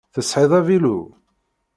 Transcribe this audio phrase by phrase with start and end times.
[0.13, 0.99] Tesɛiḍ avilu?